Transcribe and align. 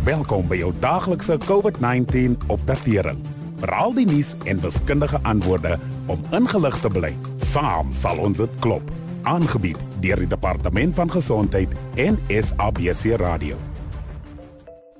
Welkom 0.00 0.46
by 0.48 0.56
jou 0.56 0.70
daaglikse 0.80 1.34
COVID-19 1.44 2.38
opdatering. 2.48 3.18
Veral 3.60 3.92
die 3.92 4.06
nuus 4.08 4.30
en 4.48 4.62
wiskundige 4.62 5.18
antwoorde 5.28 5.74
om 6.08 6.22
ingelig 6.32 6.78
te 6.80 6.88
bly. 6.88 7.10
Saam 7.36 7.92
sal 7.92 8.22
ons 8.24 8.40
dit 8.40 8.54
klop. 8.64 8.88
Aangebied 9.28 9.76
deur 10.00 10.24
die 10.24 10.30
Departement 10.30 10.96
van 10.96 11.12
Gesondheid 11.12 11.76
en 12.00 12.16
SABC 12.32 13.20
Radio. 13.20 13.60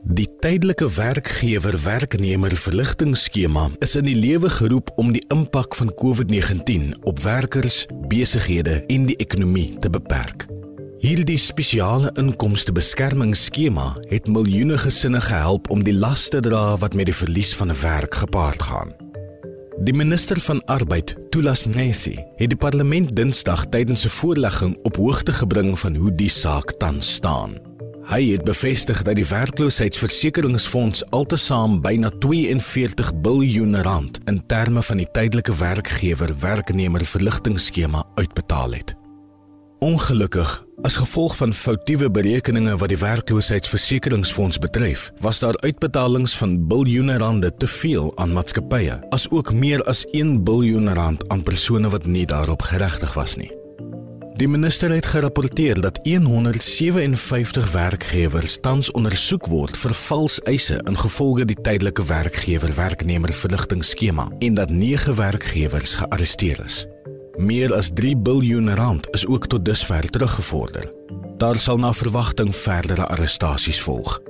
Die 0.05 0.29
tydelike 0.45 0.91
werkgewer-werknemer 0.93 2.53
verligtingskema 2.61 3.71
is 3.81 3.97
in 3.97 4.05
die 4.05 4.21
lewe 4.21 4.53
geroep 4.53 4.93
om 5.01 5.17
die 5.17 5.25
impak 5.33 5.81
van 5.81 5.97
COVID-19 5.97 6.93
op 7.09 7.25
werkers, 7.25 7.87
besighede 8.13 8.83
en 8.93 9.09
die 9.09 9.17
ekonomie 9.17 9.79
te 9.81 9.89
beperk. 9.89 10.51
Hierdie 11.01 11.39
spesiale 11.41 12.11
inkomstebeskermingsskema 12.21 13.87
het 14.11 14.27
miljoene 14.29 14.77
gesinne 14.83 15.23
gehelp 15.25 15.71
om 15.73 15.81
die 15.81 15.95
las 15.97 16.27
te 16.29 16.43
dra 16.45 16.75
wat 16.83 16.93
met 16.93 17.09
die 17.09 17.15
verlies 17.17 17.55
van 17.57 17.73
'n 17.73 17.81
werk 17.81 18.15
gepaard 18.21 18.63
gaan. 18.63 18.93
Die 19.81 19.95
minister 19.95 20.41
van 20.41 20.61
Arbeid, 20.65 21.17
Tulas 21.31 21.65
Nesi, 21.65 22.19
het 22.37 22.49
die 22.49 22.57
parlement 22.57 23.17
Dinsdag 23.17 23.65
tydens 23.71 24.05
'n 24.05 24.09
voorlegging 24.09 24.79
op 24.83 24.97
hoogte 24.97 25.33
gebring 25.33 25.79
van 25.79 25.95
hoe 25.95 26.13
die 26.13 26.29
saak 26.29 26.73
tans 26.73 27.15
staan. 27.15 27.57
Hy 28.05 28.33
het 28.33 28.45
bevestig 28.45 29.03
dat 29.03 29.15
die 29.15 29.27
werkloosheidsversekeringsfonds 29.27 31.11
altesaam 31.11 31.81
byna 31.81 32.11
42 32.19 33.13
miljard 33.23 33.85
rand 33.87 34.21
in 34.25 34.47
terme 34.47 34.83
van 34.83 34.97
die 34.97 35.09
tydelike 35.13 35.57
werkgewer-werknemer 35.57 37.05
verligtingskema 37.05 38.05
uitbetaal 38.15 38.73
het. 38.73 38.99
Ongelukkig, 39.81 40.65
as 40.85 40.97
gevolg 41.01 41.37
van 41.37 41.55
foutiewe 41.57 42.11
berekeninge 42.11 42.75
wat 42.77 42.91
die 42.93 42.99
werkloosheidsversekeringsfonds 43.01 44.59
betref, 44.61 45.07
was 45.25 45.39
daar 45.41 45.57
uitbetalings 45.65 46.35
van 46.37 46.59
biljoene 46.69 47.17
rande 47.19 47.49
te 47.57 47.67
veel 47.67 48.13
aan 48.21 48.35
maatskappye, 48.37 48.99
asook 49.09 49.55
meer 49.57 49.81
as 49.89 50.05
1 50.13 50.43
biljoen 50.45 50.93
rand 50.95 51.25
aan 51.33 51.43
persone 51.43 51.89
wat 51.89 52.05
nie 52.05 52.27
daarop 52.27 52.63
geregtig 52.69 53.17
was 53.17 53.39
nie. 53.41 53.49
Die 54.37 54.49
minister 54.49 54.93
het 54.93 55.07
gerapporteer 55.07 55.81
dat 55.81 55.99
157 56.05 57.73
werkgewers 57.73 58.61
tans 58.61 58.93
ondersoek 58.93 59.49
word 59.49 59.81
vir 59.81 59.97
vals 59.97 60.41
eise 60.45 60.77
ingevolge 60.85 61.49
die 61.49 61.57
tydelike 61.57 62.05
werkgewer-werknemer 62.05 63.33
verligtingskema 63.33 64.29
en 64.39 64.55
dat 64.61 64.71
9 64.71 65.17
werkgewers 65.17 65.95
gearresteer 66.05 66.65
is. 66.65 66.87
Meer 67.41 67.75
as 67.75 67.91
3 67.95 68.17
miljard 68.17 68.79
rand 68.79 69.09
is 69.11 69.27
ook 69.27 69.47
tot 69.47 69.65
dusver 69.65 70.11
teruggevorder. 70.11 70.93
Daar 71.37 71.57
sal 71.57 71.79
na 71.79 71.93
verwagting 71.93 72.57
verdere 72.57 73.07
arrestasies 73.07 73.81
volg. 73.81 74.21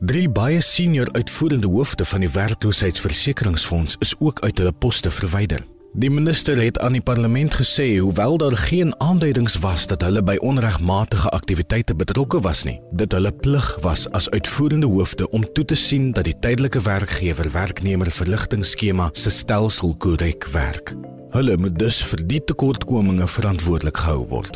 Drie 0.00 0.28
baie 0.30 0.60
senior 0.60 1.12
uitvoerende 1.12 1.66
hoofde 1.66 2.04
van 2.04 2.20
die 2.20 2.30
werkloosheidsversekeringsfonds 2.30 3.96
is 3.98 4.14
ook 4.18 4.40
uit 4.40 4.58
hulle 4.58 4.72
poste 4.72 5.10
verwyder. 5.10 5.60
Die 5.92 6.10
minister 6.10 6.62
het 6.62 6.78
aan 6.78 6.92
die 6.92 7.02
parlement 7.02 7.54
gesê 7.54 7.98
hoewel 7.98 8.36
daar 8.36 8.56
geen 8.56 8.94
aanduidings 9.00 9.58
was 9.58 9.86
dat 9.86 10.02
hulle 10.02 10.22
by 10.22 10.36
onregmatige 10.40 11.28
aktiwiteite 11.28 11.94
betrokke 11.94 12.40
was 12.40 12.64
nie, 12.64 12.78
dit 12.92 13.12
hulle 13.12 13.32
plig 13.32 13.68
was 13.84 14.06
as 14.10 14.30
uitvoerende 14.30 14.86
hoofde 14.86 15.28
om 15.30 15.44
toe 15.52 15.64
te 15.64 15.76
sien 15.76 16.12
dat 16.12 16.24
die 16.24 16.38
tydelike 16.40 16.80
werkgewer-werknemer 16.80 18.10
verligtingskema 18.10 19.10
se 19.12 19.30
stelsel 19.30 19.94
korrek 19.96 20.48
werk. 20.56 20.96
Hulle 21.36 21.56
moet 21.60 21.74
dus 21.76 21.98
vir 22.08 22.22
die 22.24 22.38
tekortkominge 22.48 23.26
verantwoordelik 23.28 23.98
gehou 24.00 24.22
word. 24.30 24.54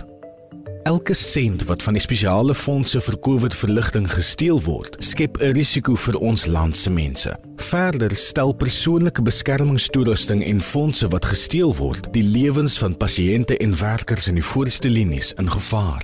Elke 0.89 1.13
sent 1.15 1.67
wat 1.69 1.83
van 1.85 1.93
die 1.93 2.01
spesiale 2.01 2.55
fondse 2.57 3.03
vir 3.05 3.19
COVID-verligting 3.21 4.07
gesteel 4.09 4.57
word, 4.65 4.97
skep 5.05 5.37
'n 5.43 5.53
risiko 5.59 5.95
vir 5.95 6.17
ons 6.19 6.47
land 6.47 6.77
se 6.77 6.91
mense. 6.91 7.37
Verder 7.57 8.15
stel 8.17 8.53
persoonlike 8.53 9.23
beskermingstoerusting 9.23 10.45
en 10.45 10.61
fondse 10.61 11.09
wat 11.09 11.25
gesteel 11.25 11.77
word, 11.77 12.09
die 12.13 12.25
lewens 12.25 12.79
van 12.79 12.97
pasiënte 12.97 13.57
en 13.57 13.79
werkers 13.79 14.29
in 14.29 14.35
die 14.35 14.49
voorste 14.53 14.89
linies 14.89 15.33
in 15.33 15.51
gevaar. 15.51 16.03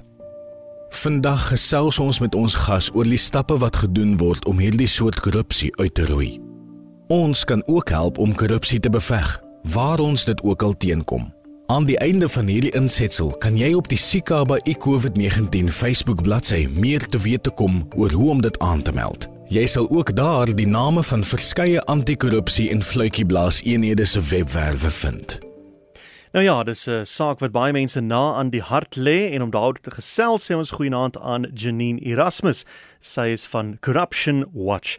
Vandag 0.91 1.49
gesels 1.49 1.99
ons 1.99 2.19
met 2.19 2.35
ons 2.35 2.55
gas 2.55 2.91
oor 2.95 3.05
die 3.05 3.19
stappe 3.19 3.57
wat 3.59 3.77
gedoen 3.77 4.17
word 4.17 4.45
om 4.45 4.59
hierdie 4.59 4.89
soort 4.89 5.21
korrupsie 5.21 5.77
uit 5.77 5.95
te 5.95 6.07
roei. 6.07 6.41
Ons 7.09 7.45
kan 7.45 7.67
ook 7.67 7.89
help 7.89 8.19
om 8.19 8.35
korrupsie 8.35 8.81
te 8.81 8.91
beveg 8.91 9.46
waar 9.73 9.99
ons 10.01 10.25
dit 10.25 10.43
ook 10.43 10.63
al 10.63 10.77
teenkom. 10.77 11.35
Aan 11.67 11.85
die 11.85 11.99
einde 11.99 12.29
van 12.29 12.47
hierdie 12.47 12.71
insetsel 12.79 13.33
kan 13.43 13.57
jy 13.59 13.73
op 13.75 13.89
die 13.91 13.99
Sikaba 13.99 14.59
COVID-19 14.63 15.67
Facebook 15.67 16.23
bladsy 16.23 16.69
meer 16.71 17.07
te 17.07 17.19
wete 17.19 17.51
kom 17.51 17.89
oor 17.97 18.11
hoe 18.11 18.31
om 18.31 18.41
dit 18.41 18.59
aan 18.59 18.83
te 18.83 18.93
meld. 18.93 19.27
Jy 19.51 19.67
sal 19.67 19.91
ook 19.91 20.15
daar 20.17 20.55
die 20.55 20.67
name 20.67 21.03
van 21.03 21.25
verskeie 21.25 21.83
anti-korrupsie 21.91 22.71
en 22.71 22.83
vletjieblaas 22.83 23.63
eenhede 23.63 24.05
se 24.05 24.21
webwerwe 24.21 24.91
vind. 24.91 25.39
Nou 26.33 26.45
ja, 26.45 26.63
dis 26.63 26.87
'n 26.87 27.05
saak 27.05 27.39
wat 27.39 27.53
baie 27.53 27.73
mense 27.73 28.01
na 28.01 28.35
aan 28.35 28.51
die 28.51 28.63
hart 28.63 28.97
lê 28.97 29.33
en 29.33 29.43
om 29.43 29.51
daaroor 29.51 29.81
te 29.81 29.91
gesels 29.91 30.51
sê 30.51 30.55
ons 30.55 30.71
goeienaand 30.71 31.19
aan 31.19 31.51
Janine 31.55 32.01
Erasmus. 32.01 32.65
Sy 33.01 33.29
is 33.33 33.47
van 33.47 33.77
Corruption 33.81 34.45
Watch. 34.53 34.97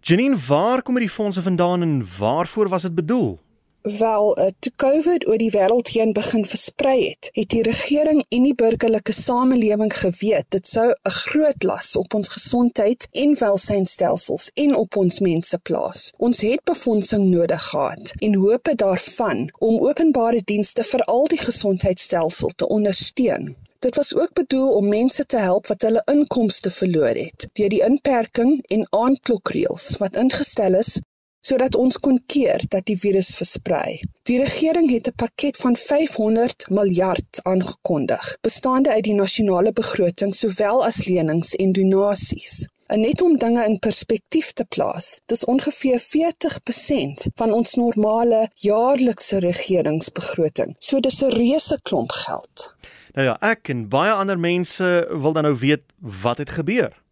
Janine, 0.00 0.36
waar 0.48 0.82
kom 0.82 0.94
hierdie 0.94 1.14
fondse 1.14 1.42
vandaan 1.42 1.82
en 1.82 2.06
waarvoor 2.18 2.68
was 2.68 2.82
dit 2.82 2.94
bedoel? 2.94 3.40
Wel, 3.82 4.38
uh, 4.38 4.46
toe 4.58 4.72
COVID 4.76 5.26
oor 5.26 5.38
die 5.40 5.50
wêreld 5.54 5.88
heen 5.94 6.10
begin 6.12 6.42
versprei 6.44 6.98
het, 7.08 7.30
het 7.32 7.48
die 7.48 7.62
regering 7.64 8.18
en 8.28 8.42
die 8.44 8.54
burgerlike 8.54 9.12
samelewing 9.16 9.92
geweet 9.96 10.44
dit 10.52 10.68
sou 10.68 10.90
'n 10.90 11.10
groot 11.10 11.62
las 11.64 11.96
op 11.96 12.14
ons 12.14 12.28
gesondheid 12.28 13.08
en 13.12 13.38
welstandstelsels 13.38 14.50
en 14.54 14.74
op 14.74 14.96
ons 14.96 15.18
mense 15.20 15.58
plaas. 15.58 16.12
Ons 16.16 16.40
het 16.40 16.64
befondsing 16.64 17.28
nodig 17.30 17.62
gehad 17.62 18.12
en 18.18 18.34
hoop 18.34 18.68
daarvan 18.76 19.48
om 19.58 19.80
openbare 19.88 20.42
dienste 20.44 20.84
vir 20.84 21.00
al 21.00 21.26
die 21.26 21.40
gesondheidstelsel 21.40 22.48
te 22.56 22.68
ondersteun. 22.68 23.56
Dit 23.78 23.96
was 23.96 24.14
ook 24.14 24.32
bedoel 24.32 24.74
om 24.74 24.88
mense 24.88 25.24
te 25.24 25.38
help 25.38 25.66
wat 25.66 25.82
hulle 25.82 26.02
inkomste 26.04 26.70
verloor 26.70 27.16
het 27.16 27.48
deur 27.52 27.68
die 27.68 27.84
inperking 27.84 28.62
en 28.66 28.86
aandklokreëls 28.90 29.96
wat 29.96 30.16
ingestel 30.16 30.74
is 30.74 30.98
sodat 31.40 31.74
ons 31.74 31.98
kon 31.98 32.18
keer 32.26 32.64
dat 32.68 32.86
die 32.86 32.98
virus 32.98 33.34
versprei. 33.34 34.00
Die 34.28 34.38
regering 34.38 34.90
het 34.90 35.08
'n 35.08 35.16
pakket 35.16 35.56
van 35.56 35.76
500 35.76 36.70
miljard 36.70 37.40
aangekondig, 37.42 38.36
bestaande 38.40 38.90
uit 38.90 39.04
die 39.04 39.14
nasionale 39.14 39.72
begroting 39.72 40.34
sowel 40.34 40.84
as 40.84 41.06
lenings 41.06 41.54
en 41.54 41.72
donasies. 41.72 42.68
En 42.86 43.00
net 43.00 43.20
om 43.22 43.36
dinge 43.36 43.64
in 43.64 43.78
perspektief 43.78 44.52
te 44.52 44.64
plaas, 44.64 45.20
dis 45.26 45.44
ongeveer 45.44 46.00
40% 46.00 47.26
van 47.34 47.52
ons 47.52 47.74
normale 47.74 48.48
jaarlikse 48.54 49.38
regeringsbegroting. 49.38 50.74
So 50.78 51.00
dis 51.00 51.22
'n 51.22 51.30
reuse 51.30 51.78
klomp 51.82 52.10
geld. 52.10 52.74
Nou 53.12 53.26
ja, 53.26 53.36
ek 53.40 53.68
en 53.68 53.88
baie 53.88 54.12
ander 54.12 54.38
mense 54.38 55.06
wil 55.10 55.32
dan 55.32 55.42
nou 55.42 55.56
weet 55.58 55.82
wat 55.98 56.38
het 56.38 56.50
gebeur. 56.50 57.02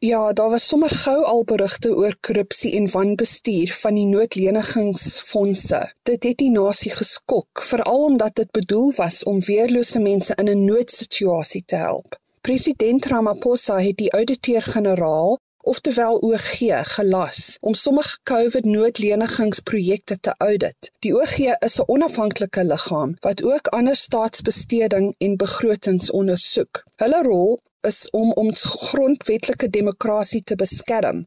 Ja, 0.00 0.32
daar 0.32 0.50
was 0.50 0.66
sommer 0.66 0.88
gou 0.88 1.24
al 1.24 1.44
berigte 1.44 1.90
oor 1.90 2.14
korrupsie 2.20 2.74
en 2.78 2.90
wanbestuur 2.90 3.72
van 3.80 3.94
die 3.98 4.06
noodlenigingsfondse. 4.06 5.92
Dit 6.06 6.22
het 6.22 6.38
die 6.38 6.50
nasie 6.54 6.92
geskok, 6.94 7.62
veral 7.66 8.04
omdat 8.04 8.34
dit 8.38 8.50
bedoel 8.54 8.92
was 8.94 9.24
om 9.24 9.40
weerlose 9.42 9.98
mense 9.98 10.34
in 10.34 10.48
'n 10.48 10.64
noodsituasie 10.64 11.62
te 11.66 11.76
help. 11.76 12.18
President 12.40 13.06
Ramaphosa 13.06 13.80
het 13.80 13.96
die 13.96 14.12
ouditeur-generaal, 14.12 15.38
oftewel 15.58 16.18
OG, 16.18 16.58
gelas 16.94 17.56
om 17.60 17.74
sommige 17.74 18.18
COVID-noodlenigingsprojekte 18.22 20.20
te 20.20 20.34
audit. 20.38 20.92
Die 20.98 21.14
OG 21.14 21.38
is 21.58 21.78
'n 21.78 21.84
onafhanklike 21.86 22.64
liggaam 22.64 23.16
wat 23.20 23.42
ook 23.42 23.66
ander 23.66 23.96
staatsbesteding 23.96 25.14
en 25.18 25.36
begrotings 25.36 26.10
ondersoek. 26.10 26.84
Hulle 26.96 27.22
rol 27.22 27.60
is 27.86 28.10
om 28.10 28.32
ons 28.32 28.64
grondwetlike 28.64 29.70
demokrasie 29.70 30.42
te 30.42 30.56
beskerm 30.56 31.26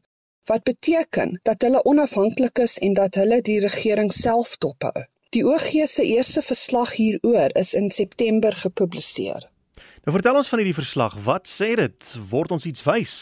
wat 0.50 0.64
beteken 0.66 1.38
dat 1.46 1.62
hulle 1.62 1.84
onafhanklik 1.86 2.58
is 2.58 2.78
en 2.78 2.96
dat 2.98 3.14
hulle 3.14 3.40
die 3.46 3.60
regering 3.62 4.12
self 4.12 4.56
dophou. 4.58 5.04
Die 5.32 5.44
OG 5.46 5.86
se 5.88 6.04
eerste 6.04 6.42
verslag 6.42 6.96
hieroor 6.98 7.54
is 7.56 7.74
in 7.74 7.90
September 7.90 8.52
gepubliseer. 8.52 9.46
Nou 10.02 10.16
vertel 10.16 10.36
ons 10.36 10.48
van 10.50 10.58
hierdie 10.58 10.76
verslag. 10.76 11.14
Wat 11.24 11.46
sê 11.48 11.72
dit? 11.78 12.14
Word 12.28 12.50
ons 12.58 12.66
iets 12.66 12.82
wys? 12.84 13.20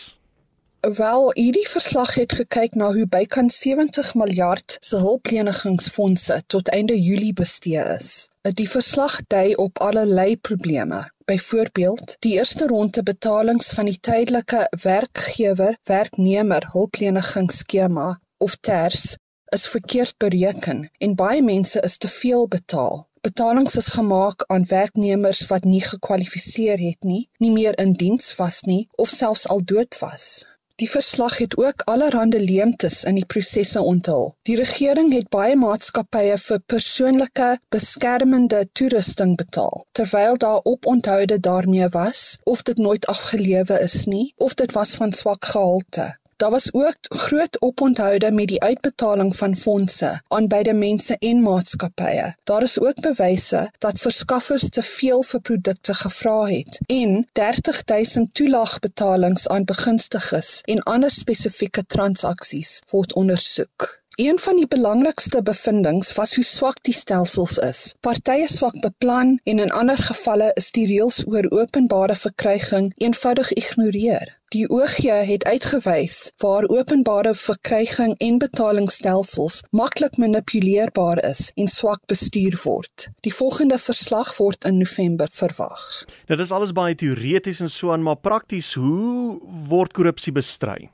Wel, 0.81 1.31
hierdie 1.35 1.69
verslag 1.69 2.15
het 2.15 2.32
gekyk 2.32 2.75
na 2.75 2.93
hoe 2.93 3.06
bykans 3.06 3.59
70 3.59 4.15
miljard 4.15 4.77
se 4.81 4.97
hulplenigingsfondse 4.97 6.43
tot 6.47 6.69
einde 6.69 6.97
Julie 7.03 7.32
bestee 7.32 7.82
is. 7.99 8.31
Die 8.41 8.69
verslag 8.69 9.21
dui 9.29 9.55
op 9.55 9.79
allerlei 9.79 10.37
probleme, 10.37 11.11
Byvoorbeeld, 11.31 12.17
die 12.19 12.32
eerste 12.32 12.67
ronde 12.67 13.03
betalings 13.03 13.69
van 13.77 13.85
die 13.85 14.00
tydelike 14.00 14.69
werkgewer-werknemer 14.82 16.69
hulplenigingsskema 16.73 18.21
of 18.37 18.56
TERS 18.56 19.17
is 19.44 19.69
verkeerd 19.69 20.15
bereken 20.17 20.91
en 20.99 21.15
baie 21.15 21.43
mense 21.43 21.81
is 21.81 21.99
te 21.99 22.09
veel 22.09 22.49
betaal. 22.49 23.09
Betalings 23.21 23.77
is 23.77 23.87
gemaak 23.87 24.44
aan 24.47 24.67
werknemers 24.67 25.47
wat 25.47 25.65
nie 25.65 25.82
gekwalifiseer 25.85 26.79
het 26.79 27.05
nie, 27.05 27.29
nie 27.38 27.53
meer 27.53 27.79
in 27.79 27.93
diens 27.93 28.35
was 28.37 28.62
nie 28.62 28.88
of 28.97 29.09
selfs 29.09 29.49
al 29.49 29.65
dood 29.65 29.99
was. 30.00 30.59
Die 30.81 30.88
verslag 30.91 31.38
het 31.38 31.56
ook 31.56 31.82
allerlei 31.85 32.41
leemtes 32.41 33.03
in 33.05 33.19
die 33.19 33.27
prosesse 33.27 33.82
onthul. 33.82 34.31
Die 34.49 34.56
regering 34.56 35.12
het 35.12 35.29
baie 35.29 35.56
maatskappye 35.56 36.38
vir 36.41 36.62
persoonlike 36.73 37.49
beskermende 37.69 38.62
toerusting 38.73 39.35
betaal, 39.37 39.85
terwyl 39.93 40.41
daar 40.41 40.65
oponthoud 40.65 41.37
daarmee 41.44 41.88
was 41.93 42.38
of 42.44 42.62
dit 42.62 42.79
nooit 42.79 43.06
afgelewe 43.06 43.77
is 43.81 44.05
nie 44.06 44.32
of 44.37 44.55
dit 44.55 44.73
was 44.73 44.94
van 44.97 45.12
swak 45.12 45.44
gehalte. 45.53 46.09
Daar 46.40 46.50
was 46.50 46.72
ook 46.72 46.96
groot 47.08 47.60
oponthoude 47.60 48.31
met 48.31 48.48
die 48.48 48.62
uitbetaling 48.62 49.37
van 49.37 49.56
fondse 49.56 50.22
aan 50.28 50.46
beide 50.48 50.72
mense 50.72 51.16
en 51.19 51.42
maatskappye. 51.42 52.34
Daar 52.44 52.62
is 52.62 52.81
ook 52.81 53.00
bewyse 53.00 53.72
dat 53.78 54.00
verskaffers 54.00 54.69
te 54.69 54.82
veel 54.82 55.22
vir 55.22 55.40
produkte 55.40 55.94
gevra 55.94 56.46
het 56.48 56.81
en 56.87 57.28
30000 57.32 58.34
toelaagbetalings 58.34 59.48
aan 59.48 59.64
begunstigdes 59.64 60.60
en 60.60 60.82
ander 60.82 61.10
spesifieke 61.10 61.87
transaksies 61.87 62.82
word 62.90 63.12
ondersoek. 63.12 64.00
Een 64.20 64.38
van 64.38 64.56
die 64.56 64.67
belangrikste 64.69 65.43
bevindinge 65.43 66.12
was 66.14 66.34
hoe 66.34 66.44
swak 66.44 66.82
die 66.84 66.94
stelsels 66.94 67.55
is. 67.58 67.78
Partye 68.05 68.49
swak 68.49 68.76
beplan 68.81 69.38
en 69.44 69.62
in 69.64 69.70
ander 69.72 69.96
gevalle 69.96 70.50
is 70.61 70.69
die 70.76 70.84
reëls 70.90 71.22
oor 71.25 71.49
openbare 71.49 72.17
verkryging 72.25 72.90
eenvoudig 73.00 73.52
ignoreer. 73.62 74.34
Die 74.52 74.67
OG 74.69 74.99
het 75.31 75.44
uitgewys 75.49 76.19
waar 76.44 76.69
openbare 76.69 77.32
verkryging 77.34 78.12
en 78.19 78.38
betalingsstelsels 78.44 79.62
maklik 79.70 80.20
manipuleerbaar 80.20 81.25
is 81.25 81.49
en 81.56 81.72
swak 81.78 82.05
bestuur 82.05 82.61
word. 82.64 83.08
Die 83.25 83.34
volgende 83.34 83.78
verslag 83.78 84.37
word 84.37 84.69
in 84.69 84.76
November 84.84 85.32
verwag. 85.32 86.05
Nou 86.28 86.37
dis 86.37 86.52
alles 86.52 86.76
baie 86.76 86.94
teoreties 86.94 87.64
en 87.64 87.72
so 87.72 87.96
aan, 87.96 88.05
maar 88.05 88.20
prakties, 88.20 88.75
hoe 88.76 89.40
word 89.72 89.96
korrupsie 89.96 90.37
bestry? 90.37 90.90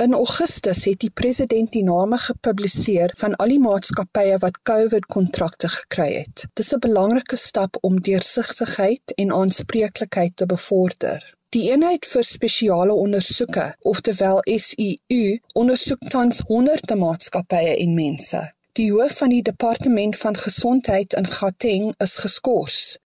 In 0.00 0.14
Augustus 0.14 0.84
het 0.84 1.02
die 1.02 1.10
president 1.12 1.72
die 1.72 1.82
name 1.84 2.16
gepubliseer 2.18 3.12
van 3.20 3.34
al 3.36 3.50
die 3.52 3.60
maatskappye 3.60 4.38
wat 4.40 4.62
COVID-kontrakte 4.64 5.68
gekry 5.74 6.06
het. 6.14 6.44
Dis 6.56 6.70
'n 6.72 6.80
belangrike 6.86 7.36
stap 7.36 7.76
om 7.80 8.00
deursigtigheid 8.00 9.12
en 9.14 9.34
aanspreeklikheid 9.40 10.36
te 10.36 10.46
bevorder. 10.46 11.34
Die 11.48 11.70
eenheid 11.70 12.06
vir 12.06 12.24
spesiale 12.24 12.92
ondersoeke, 12.92 13.76
oftewel 13.80 14.40
SIU, 14.44 15.38
ondersoek 15.52 16.08
tans 16.08 16.40
honderde 16.46 16.96
maatskappye 16.96 17.76
en 17.76 17.94
mense. 17.94 18.52
Die 18.72 18.90
hoof 18.92 19.16
van 19.18 19.28
die 19.28 19.42
departement 19.42 20.16
van 20.16 20.36
gesondheid 20.36 21.12
in 21.12 21.26
Gauteng 21.26 21.94
is 21.98 22.16
geskort 22.16 23.00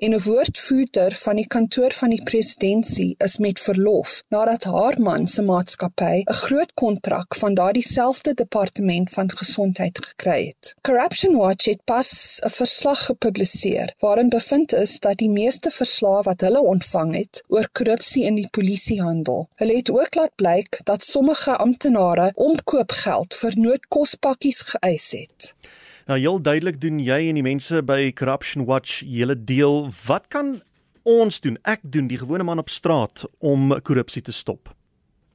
en 0.00 0.14
'n 0.14 0.22
woordvoerder 0.22 1.12
van 1.12 1.36
die 1.36 1.46
kantoor 1.46 1.92
van 1.92 2.10
die 2.10 2.22
presidentskap 2.22 2.78
is 3.26 3.36
met 3.38 3.60
verlof 3.60 4.22
nadat 4.28 4.64
haar 4.64 4.96
man 5.00 5.26
se 5.28 5.42
maatskappy 5.42 6.16
'n 6.22 6.32
groot 6.32 6.72
kontrak 6.74 7.34
van 7.34 7.54
daardie 7.54 7.88
selfde 7.88 8.34
departement 8.34 9.10
van 9.10 9.30
gesondheid 9.30 9.98
gekry 10.06 10.46
het. 10.46 10.74
Corruption 10.80 11.36
Watch 11.36 11.64
het 11.64 11.84
pas 11.84 12.40
'n 12.44 12.48
verslag 12.48 13.04
gepubliseer 13.04 13.94
waarin 13.98 14.28
bevind 14.28 14.72
is 14.72 14.98
dat 14.98 15.16
die 15.16 15.30
meeste 15.30 15.70
verslae 15.70 16.22
wat 16.22 16.40
hulle 16.40 16.60
ontvang 16.60 17.14
het 17.14 17.44
oor 17.48 17.68
korrupsie 17.72 18.24
in 18.24 18.34
die 18.34 18.48
polisiehandel. 18.50 19.48
Hulle 19.54 19.76
het 19.76 19.90
ook 19.90 20.14
laat 20.14 20.34
blyk 20.34 20.80
dat 20.84 21.04
sommige 21.04 21.56
amptenare 21.56 22.32
omkoopgeld 22.34 23.34
vir 23.34 23.52
noodkospakkies 23.56 24.60
geëis 24.60 25.10
het. 25.10 25.54
Nou 26.10 26.18
heel 26.18 26.40
duidelik 26.42 26.80
doen 26.82 26.96
jy 26.98 27.28
en 27.30 27.36
die 27.38 27.44
mense 27.46 27.84
by 27.86 28.08
Corruption 28.18 28.64
Watch 28.66 29.04
julle 29.06 29.36
deel. 29.46 29.84
Wat 30.08 30.24
kan 30.34 30.56
ons 31.06 31.38
doen? 31.44 31.54
Ek 31.62 31.84
doen 31.86 32.08
die 32.10 32.18
gewone 32.18 32.42
man 32.48 32.58
op 32.58 32.72
straat 32.74 33.22
om 33.38 33.70
korrupsie 33.86 34.22
te 34.26 34.34
stop. 34.34 34.72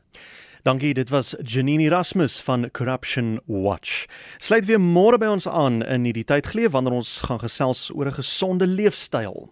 Dankie, 0.64 0.96
dit 0.96 1.10
was 1.10 1.36
Janine 1.44 1.84
Erasmus 1.92 2.40
van 2.40 2.72
Corruption 2.72 3.40
Watch. 3.46 4.06
Sluit 4.40 4.66
weer 4.66 4.80
môre 4.80 5.18
by 5.20 5.26
ons 5.36 5.48
aan 5.48 5.84
in 5.84 6.04
hierdie 6.08 6.24
tyd 6.24 6.48
geleef 6.56 6.72
wanneer 6.72 7.04
ons 7.04 7.20
gaan 7.28 7.44
gesels 7.44 7.92
oor 7.92 8.08
'n 8.08 8.24
gesonde 8.24 8.68
leefstyl. 8.68 9.52